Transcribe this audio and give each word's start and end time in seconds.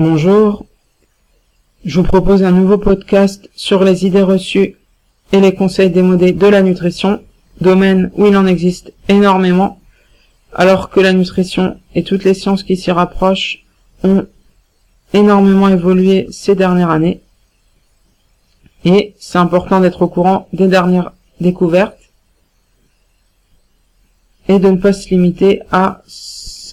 Bonjour, 0.00 0.64
je 1.84 2.00
vous 2.00 2.06
propose 2.06 2.42
un 2.42 2.52
nouveau 2.52 2.78
podcast 2.78 3.50
sur 3.54 3.84
les 3.84 4.06
idées 4.06 4.22
reçues 4.22 4.76
et 5.30 5.40
les 5.40 5.54
conseils 5.54 5.90
démodés 5.90 6.32
de 6.32 6.46
la 6.46 6.62
nutrition, 6.62 7.22
domaine 7.60 8.10
où 8.14 8.24
il 8.24 8.34
en 8.34 8.46
existe 8.46 8.94
énormément, 9.08 9.78
alors 10.54 10.88
que 10.88 11.00
la 11.00 11.12
nutrition 11.12 11.78
et 11.94 12.02
toutes 12.02 12.24
les 12.24 12.32
sciences 12.32 12.62
qui 12.62 12.78
s'y 12.78 12.90
rapprochent 12.90 13.66
ont 14.02 14.26
énormément 15.12 15.68
évolué 15.68 16.28
ces 16.30 16.54
dernières 16.54 16.88
années. 16.88 17.20
Et 18.86 19.14
c'est 19.18 19.36
important 19.36 19.80
d'être 19.80 20.00
au 20.00 20.08
courant 20.08 20.48
des 20.54 20.68
dernières 20.68 21.12
découvertes 21.42 22.00
et 24.48 24.58
de 24.58 24.70
ne 24.70 24.78
pas 24.78 24.94
se 24.94 25.10
limiter 25.10 25.60
à 25.70 26.00
ce 26.06 26.72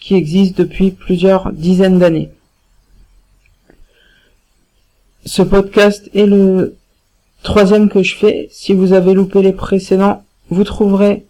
qui 0.00 0.14
existe 0.14 0.56
depuis 0.56 0.92
plusieurs 0.92 1.52
dizaines 1.52 1.98
d'années. 1.98 2.30
Ce 5.26 5.42
podcast 5.42 6.08
est 6.14 6.24
le 6.24 6.76
troisième 7.42 7.88
que 7.88 8.00
je 8.00 8.14
fais. 8.14 8.48
Si 8.52 8.74
vous 8.74 8.92
avez 8.92 9.12
loupé 9.12 9.42
les 9.42 9.52
précédents, 9.52 10.22
vous 10.50 10.62
trouverez 10.62 11.26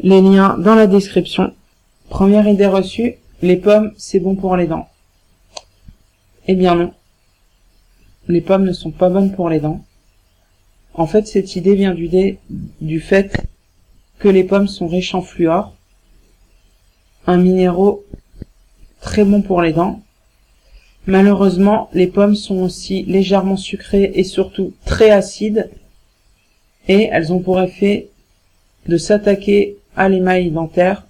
les 0.00 0.20
liens 0.20 0.58
dans 0.58 0.74
la 0.74 0.88
description. 0.88 1.54
Première 2.08 2.48
idée 2.48 2.66
reçue, 2.66 3.14
les 3.40 3.54
pommes, 3.54 3.92
c'est 3.96 4.18
bon 4.18 4.34
pour 4.34 4.56
les 4.56 4.66
dents. 4.66 4.88
Eh 6.48 6.56
bien 6.56 6.74
non. 6.74 6.92
Les 8.26 8.40
pommes 8.40 8.64
ne 8.64 8.72
sont 8.72 8.90
pas 8.90 9.10
bonnes 9.10 9.32
pour 9.32 9.48
les 9.48 9.60
dents. 9.60 9.84
En 10.92 11.06
fait, 11.06 11.28
cette 11.28 11.54
idée 11.54 11.76
vient 11.76 11.94
du, 11.94 13.00
fait 13.00 13.46
que 14.18 14.28
les 14.28 14.42
pommes 14.42 14.66
sont 14.66 14.88
riches 14.88 15.14
en 15.14 15.22
fluor, 15.22 15.72
un 17.28 17.36
minéraux 17.36 18.04
très 19.00 19.24
bon 19.24 19.40
pour 19.40 19.62
les 19.62 19.72
dents, 19.72 20.02
Malheureusement, 21.06 21.90
les 21.92 22.06
pommes 22.06 22.34
sont 22.34 22.60
aussi 22.60 23.02
légèrement 23.02 23.58
sucrées 23.58 24.12
et 24.14 24.24
surtout 24.24 24.72
très 24.86 25.10
acides 25.10 25.70
et 26.88 27.08
elles 27.12 27.32
ont 27.32 27.40
pour 27.40 27.60
effet 27.60 28.08
de 28.86 28.96
s'attaquer 28.96 29.76
à 29.96 30.08
l'émail 30.08 30.50
dentaire 30.50 31.06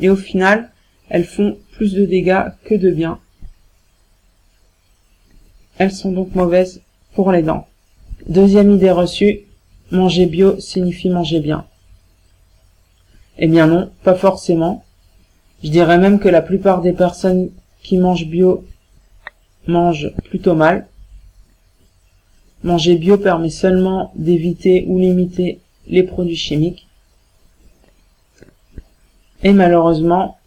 et 0.00 0.10
au 0.10 0.16
final, 0.16 0.70
elles 1.08 1.24
font 1.24 1.56
plus 1.72 1.94
de 1.94 2.04
dégâts 2.04 2.44
que 2.64 2.74
de 2.74 2.90
bien. 2.90 3.18
Elles 5.78 5.92
sont 5.92 6.12
donc 6.12 6.34
mauvaises 6.34 6.82
pour 7.14 7.32
les 7.32 7.42
dents. 7.42 7.66
Deuxième 8.28 8.70
idée 8.70 8.90
reçue, 8.90 9.40
manger 9.90 10.26
bio 10.26 10.60
signifie 10.60 11.08
manger 11.08 11.40
bien. 11.40 11.66
Eh 13.38 13.48
bien 13.48 13.66
non, 13.66 13.90
pas 14.04 14.14
forcément. 14.14 14.84
Je 15.64 15.70
dirais 15.70 15.98
même 15.98 16.18
que 16.18 16.28
la 16.28 16.42
plupart 16.42 16.82
des 16.82 16.92
personnes 16.92 17.50
qui 17.82 17.96
mangent 17.96 18.26
bio 18.26 18.64
mange 19.66 20.12
plutôt 20.24 20.54
mal. 20.54 20.86
Manger 22.62 22.96
bio 22.96 23.18
permet 23.18 23.50
seulement 23.50 24.12
d'éviter 24.14 24.84
ou 24.86 24.98
limiter 24.98 25.60
les 25.88 26.02
produits 26.02 26.36
chimiques. 26.36 26.86
Et 29.42 29.52
malheureusement, 29.52 30.38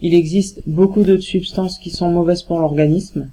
il 0.00 0.14
existe 0.14 0.62
beaucoup 0.66 1.04
d'autres 1.04 1.22
substances 1.22 1.78
qui 1.78 1.90
sont 1.90 2.10
mauvaises 2.10 2.42
pour 2.42 2.58
l'organisme. 2.58 3.30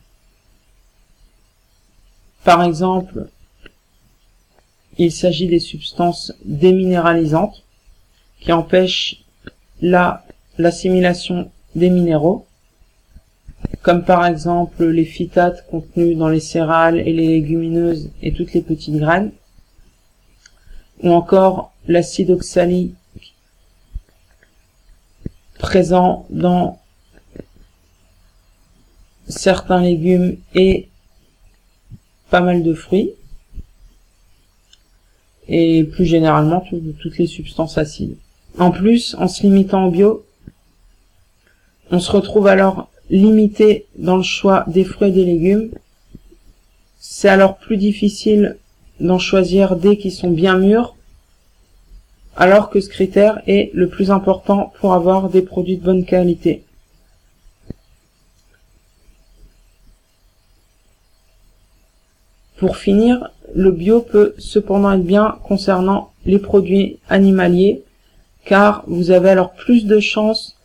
Par 2.43 2.63
exemple, 2.63 3.27
il 4.99 5.11
s'agit 5.11 5.47
des 5.47 5.59
substances 5.59 6.33
déminéralisantes 6.45 7.63
qui 8.39 8.51
empêchent 8.51 9.23
l'assimilation 9.81 11.49
des 11.75 11.89
minéraux 11.89 12.45
comme 13.81 14.03
par 14.03 14.25
exemple 14.25 14.85
les 14.85 15.05
phytates 15.05 15.65
contenus 15.69 16.17
dans 16.17 16.27
les 16.27 16.39
céréales 16.39 16.99
et 16.99 17.13
les 17.13 17.27
légumineuses 17.27 18.09
et 18.21 18.33
toutes 18.33 18.53
les 18.53 18.61
petites 18.61 18.97
graines, 18.97 19.31
ou 21.01 21.11
encore 21.11 21.73
l'acide 21.87 22.31
oxalique 22.31 22.95
présent 25.57 26.25
dans 26.29 26.79
certains 29.27 29.81
légumes 29.81 30.37
et 30.55 30.89
pas 32.29 32.41
mal 32.41 32.63
de 32.63 32.73
fruits, 32.73 33.11
et 35.47 35.83
plus 35.83 36.05
généralement 36.05 36.61
toutes 36.61 37.17
les 37.17 37.27
substances 37.27 37.77
acides. 37.77 38.17
En 38.57 38.71
plus, 38.71 39.15
en 39.15 39.27
se 39.27 39.41
limitant 39.43 39.85
au 39.85 39.91
bio, 39.91 40.25
on 41.91 41.99
se 41.99 42.11
retrouve 42.11 42.47
alors 42.47 42.89
limité 43.09 43.85
dans 43.97 44.17
le 44.17 44.23
choix 44.23 44.63
des 44.67 44.83
fruits 44.83 45.09
et 45.09 45.11
des 45.11 45.25
légumes. 45.25 45.71
C'est 46.99 47.29
alors 47.29 47.57
plus 47.57 47.77
difficile 47.77 48.57
d'en 48.99 49.19
choisir 49.19 49.75
des 49.75 49.97
qui 49.97 50.11
sont 50.11 50.31
bien 50.31 50.57
mûrs, 50.57 50.95
alors 52.35 52.69
que 52.69 52.79
ce 52.79 52.89
critère 52.89 53.41
est 53.47 53.71
le 53.73 53.89
plus 53.89 54.11
important 54.11 54.73
pour 54.79 54.93
avoir 54.93 55.29
des 55.29 55.41
produits 55.41 55.77
de 55.77 55.83
bonne 55.83 56.05
qualité. 56.05 56.63
Pour 62.57 62.75
finir, 62.75 63.29
le 63.55 63.71
bio 63.71 64.01
peut 64.01 64.35
cependant 64.37 64.91
être 64.91 65.03
bien 65.03 65.39
concernant 65.43 66.11
les 66.25 66.39
produits 66.39 66.99
animaliers, 67.07 67.83
car 68.43 68.83
vous 68.87 69.11
avez 69.11 69.29
alors 69.29 69.53
plus 69.53 69.85
de 69.85 69.99
chances 69.99 70.58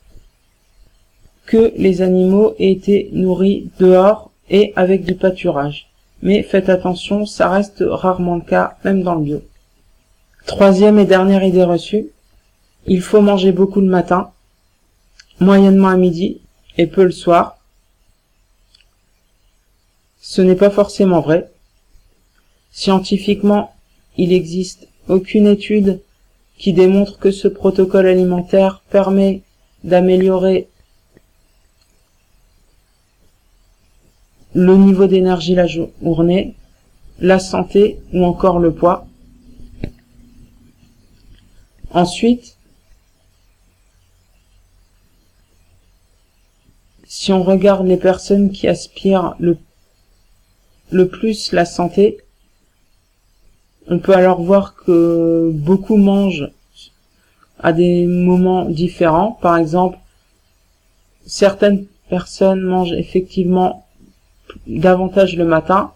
que 1.47 1.73
les 1.77 2.03
animaux 2.03 2.55
aient 2.59 2.73
été 2.73 3.11
nourris 3.13 3.71
dehors 3.79 4.31
et 4.51 4.73
avec 4.77 5.05
du 5.05 5.15
pâturage. 5.15 5.89
Mais 6.23 6.43
faites 6.43 6.69
attention, 6.69 7.27
ça 7.27 7.51
reste 7.51 7.85
rarement 7.87 8.37
le 8.37 8.41
cas, 8.43 8.77
même 8.85 9.03
dans 9.03 9.15
le 9.15 9.23
bio. 9.23 9.43
Troisième 10.47 10.99
et 10.99 11.05
dernière 11.05 11.45
idée 11.45 11.65
reçue, 11.65 12.09
il 12.87 13.01
faut 13.01 13.21
manger 13.21 13.53
beaucoup 13.53 13.81
le 13.81 13.89
matin, 13.89 14.31
moyennement 15.41 15.89
à 15.89 15.97
midi 15.97 16.41
et 16.77 16.87
peu 16.87 17.05
le 17.05 17.11
soir. 17.11 17.59
Ce 20.21 20.43
n'est 20.43 20.55
pas 20.55 20.71
forcément 20.71 21.21
vrai. 21.21 21.51
Scientifiquement, 22.71 23.75
il 24.17 24.31
n'existe 24.31 24.89
aucune 25.09 25.47
étude 25.47 26.01
qui 26.59 26.73
démontre 26.73 27.19
que 27.19 27.31
ce 27.31 27.49
protocole 27.49 28.07
alimentaire 28.07 28.83
permet 28.91 29.43
d'améliorer 29.83 30.69
le 34.55 34.77
niveau 34.77 35.07
d'énergie 35.07 35.55
la 35.55 35.67
journée, 35.67 36.55
la 37.19 37.39
santé 37.39 37.99
ou 38.13 38.25
encore 38.25 38.59
le 38.59 38.73
poids. 38.73 39.07
Ensuite, 41.91 42.57
si 47.05 47.33
on 47.33 47.43
regarde 47.43 47.87
les 47.87 47.97
personnes 47.97 48.51
qui 48.51 48.67
aspirent 48.69 49.35
le, 49.39 49.59
le 50.91 51.09
plus 51.09 51.53
la 51.53 51.65
santé, 51.65 52.19
on 53.89 53.99
peut 53.99 54.15
alors 54.15 54.41
voir 54.43 54.75
que 54.75 55.51
beaucoup 55.53 55.97
mangent 55.97 56.51
à 57.59 57.73
des 57.73 58.07
moments 58.07 58.65
différents. 58.65 59.33
Par 59.41 59.57
exemple, 59.57 59.99
certaines 61.27 61.87
personnes 62.09 62.63
mangent 62.63 62.93
effectivement 62.93 63.84
davantage 64.67 65.37
le 65.37 65.45
matin, 65.45 65.93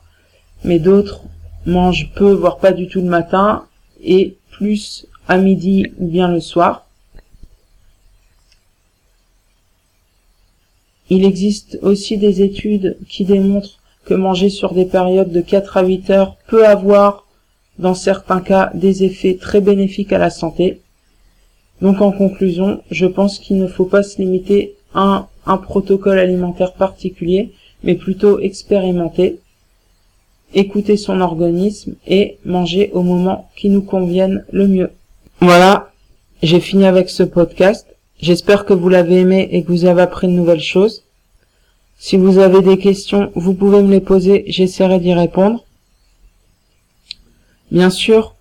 mais 0.65 0.79
d'autres 0.79 1.23
mangent 1.67 2.11
peu, 2.15 2.33
voire 2.33 2.59
pas 2.59 2.73
du 2.73 2.89
tout 2.89 3.01
le 3.01 3.09
matin, 3.09 3.65
et 4.03 4.37
plus 4.51 5.07
à 5.27 5.39
midi 5.39 5.87
ou 5.99 6.09
bien 6.09 6.29
le 6.29 6.41
soir. 6.41 6.87
Il 11.11 11.25
existe 11.25 11.79
aussi 11.83 12.19
des 12.19 12.43
études 12.43 12.99
qui 13.09 13.25
démontrent 13.25 13.79
que 14.05 14.15
manger 14.15 14.50
sur 14.50 14.75
des 14.75 14.85
périodes 14.85 15.32
de 15.32 15.41
4 15.41 15.77
à 15.77 15.82
8 15.82 16.11
heures 16.11 16.37
peut 16.49 16.67
avoir, 16.67 17.27
dans 17.79 17.94
certains 17.94 18.41
cas, 18.41 18.71
des 18.75 19.05
effets 19.05 19.37
très 19.37 19.61
bénéfiques 19.61 20.12
à 20.12 20.19
la 20.19 20.31
santé. 20.31 20.81
Donc 21.81 22.00
en 22.00 22.12
conclusion, 22.12 22.82
je 22.91 23.06
pense 23.06 23.38
qu'il 23.38 23.59
ne 23.59 23.69
faut 23.69 23.85
pas 23.85 24.03
se 24.03 24.19
limiter 24.19 24.75
à 24.94 25.29
un 25.47 25.56
protocole 25.56 26.19
alimentaire 26.19 26.75
particulier, 26.75 27.53
mais 27.83 27.95
plutôt 27.95 28.41
expérimenter, 28.41 29.39
écouter 30.55 30.97
son 30.97 31.21
organisme 31.21 31.95
et 32.07 32.39
manger 32.45 32.91
au 32.93 33.03
moment 33.03 33.51
qui 33.57 33.69
nous 33.69 33.83
convienne 33.83 34.45
le 34.51 34.67
mieux. 34.67 34.91
Voilà, 35.41 35.93
j'ai 36.43 36.61
fini 36.61 36.85
avec 36.85 37.11
ce 37.11 37.23
podcast. 37.23 37.87
J'espère 38.21 38.65
que 38.65 38.75
vous 38.75 38.89
l'avez 38.89 39.21
aimé 39.21 39.49
et 39.53 39.63
que 39.63 39.69
vous 39.69 39.85
avez 39.85 40.03
appris 40.03 40.27
de 40.27 40.33
nouvelles 40.33 40.61
choses. 40.61 41.05
Si 41.99 42.17
vous 42.17 42.39
avez 42.39 42.63
des 42.63 42.79
questions, 42.79 43.31
vous 43.35 43.55
pouvez 43.55 43.83
me 43.83 43.91
les 43.91 44.01
poser, 44.01 44.45
j'essaierai 44.47 45.01
d'y 45.01 45.13
répondre. 45.15 45.65
Bien 47.71 47.91
sûr, 47.91 48.35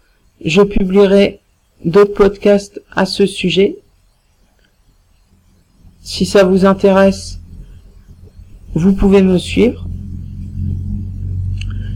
je 0.44 0.62
publierai 0.62 1.40
d'autres 1.84 2.14
podcasts 2.14 2.82
à 2.96 3.06
ce 3.06 3.26
sujet. 3.26 3.78
Si 6.02 6.26
ça 6.26 6.44
vous 6.44 6.66
intéresse, 6.66 7.37
vous 8.78 8.94
pouvez 8.94 9.24
me 9.24 9.40
suivre. 9.40 9.88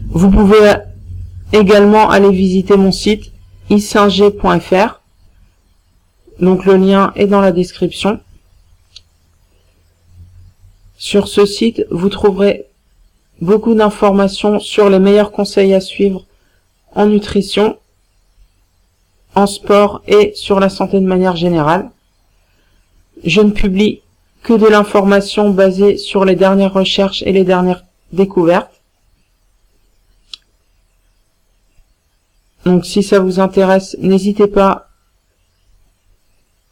Vous 0.08 0.30
pouvez 0.30 0.74
également 1.52 2.10
aller 2.10 2.30
visiter 2.30 2.76
mon 2.76 2.90
site 2.90 3.30
isingfr 3.70 5.00
Donc 6.40 6.64
le 6.64 6.76
lien 6.76 7.12
est 7.14 7.28
dans 7.28 7.40
la 7.40 7.52
description. 7.52 8.18
Sur 10.98 11.28
ce 11.28 11.46
site, 11.46 11.86
vous 11.90 12.08
trouverez 12.08 12.66
beaucoup 13.40 13.74
d'informations 13.74 14.58
sur 14.58 14.90
les 14.90 14.98
meilleurs 14.98 15.30
conseils 15.30 15.74
à 15.74 15.80
suivre 15.80 16.26
en 16.94 17.06
nutrition, 17.06 17.78
en 19.36 19.46
sport 19.46 20.02
et 20.08 20.32
sur 20.34 20.58
la 20.58 20.68
santé 20.68 21.00
de 21.00 21.06
manière 21.06 21.36
générale. 21.36 21.90
Je 23.24 23.40
ne 23.40 23.50
publie 23.50 24.02
que 24.42 24.52
de 24.52 24.66
l'information 24.66 25.50
basée 25.50 25.96
sur 25.96 26.24
les 26.24 26.34
dernières 26.34 26.72
recherches 26.72 27.22
et 27.22 27.32
les 27.32 27.44
dernières 27.44 27.84
découvertes. 28.12 28.82
Donc 32.64 32.84
si 32.84 33.02
ça 33.02 33.18
vous 33.18 33.40
intéresse, 33.40 33.96
n'hésitez 34.00 34.46
pas 34.46 34.88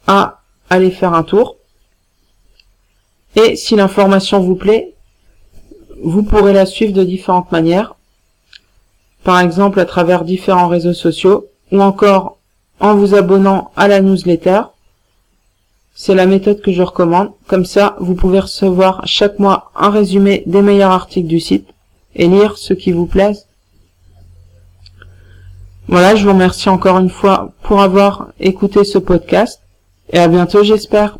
à 0.07 0.41
aller 0.69 0.91
faire 0.91 1.13
un 1.13 1.23
tour. 1.23 1.57
Et 3.35 3.55
si 3.55 3.75
l'information 3.75 4.39
vous 4.39 4.55
plaît, 4.55 4.93
vous 6.03 6.23
pourrez 6.23 6.53
la 6.53 6.65
suivre 6.65 6.93
de 6.93 7.03
différentes 7.03 7.51
manières. 7.51 7.95
Par 9.23 9.39
exemple 9.39 9.79
à 9.79 9.85
travers 9.85 10.25
différents 10.25 10.67
réseaux 10.67 10.93
sociaux 10.93 11.47
ou 11.71 11.81
encore 11.81 12.37
en 12.79 12.95
vous 12.95 13.13
abonnant 13.15 13.71
à 13.75 13.87
la 13.87 14.01
newsletter. 14.01 14.61
C'est 15.93 16.15
la 16.15 16.25
méthode 16.25 16.61
que 16.61 16.71
je 16.71 16.81
recommande. 16.81 17.31
Comme 17.47 17.65
ça, 17.65 17.95
vous 17.99 18.15
pouvez 18.15 18.39
recevoir 18.39 19.05
chaque 19.05 19.39
mois 19.39 19.71
un 19.75 19.89
résumé 19.89 20.43
des 20.45 20.61
meilleurs 20.61 20.91
articles 20.91 21.27
du 21.27 21.39
site 21.39 21.67
et 22.15 22.27
lire 22.27 22.57
ceux 22.57 22.75
qui 22.75 22.91
vous 22.91 23.05
plaisent. 23.05 23.47
Voilà, 25.87 26.15
je 26.15 26.23
vous 26.23 26.33
remercie 26.33 26.69
encore 26.69 26.99
une 26.99 27.09
fois 27.09 27.51
pour 27.63 27.81
avoir 27.81 28.29
écouté 28.39 28.83
ce 28.83 28.97
podcast 28.97 29.61
et 30.11 30.19
à 30.19 30.27
bientôt 30.27 30.63
j'espère. 30.63 31.17